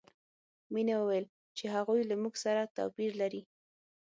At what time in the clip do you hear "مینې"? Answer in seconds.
0.73-0.95